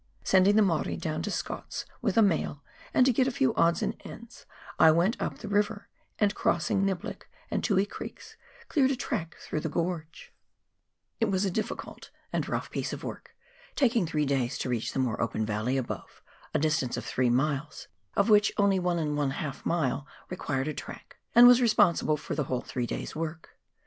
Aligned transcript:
Sending 0.23 0.55
the 0.55 0.63
Maori 0.63 0.97
down 0.97 1.21
to 1.21 1.29
Scott's 1.29 1.85
with 2.01 2.17
a 2.17 2.23
mail 2.23 2.63
and 2.91 3.05
to 3.05 3.13
get 3.13 3.27
a 3.27 3.31
few 3.31 3.53
odds 3.53 3.83
and 3.83 4.01
ends, 4.03 4.47
I 4.79 4.89
went 4.89 5.21
up 5.21 5.37
the 5.37 5.47
river 5.47 5.89
and, 6.17 6.33
crossing 6.33 6.83
Niblick 6.83 7.29
and 7.51 7.63
Tui 7.63 7.85
Creeks, 7.85 8.35
cleared 8.67 8.89
a 8.89 8.95
track 8.95 9.35
through 9.37 9.59
the 9.59 9.69
gorge. 9.69 10.33
It 11.19 11.25
was 11.25 11.45
a 11.45 11.51
202 11.51 11.61
PIONEER 11.61 11.77
WORK 11.93 12.11
IN 12.33 12.41
THE 12.41 12.47
ALPS 12.47 12.49
OF 12.49 12.49
NEW 12.49 12.49
ZEALAND. 12.49 12.49
difficult 12.49 12.49
and 12.49 12.49
rough 12.49 12.71
piece 12.71 12.93
of 12.93 13.03
work, 13.03 13.35
taking 13.75 14.07
three 14.07 14.25
days 14.25 14.57
to 14.57 14.69
reach 14.69 14.93
the 14.93 14.97
more 14.97 15.21
open 15.21 15.45
valley 15.45 15.77
above, 15.77 16.23
a 16.51 16.57
distance 16.57 16.97
of 16.97 17.05
three 17.05 17.29
miles, 17.29 17.87
of 18.15 18.31
which 18.31 18.51
only 18.57 18.79
one 18.79 18.97
and 18.97 19.19
a 19.19 19.33
half 19.35 19.63
mile 19.63 20.07
required 20.31 20.67
a 20.67 20.73
track, 20.73 21.17
and 21.35 21.45
was 21.45 21.61
responsible 21.61 22.17
for 22.17 22.33
the 22.33 22.45
whole 22.45 22.61
three 22.61 22.87
days' 22.87 23.15
work. 23.15 23.51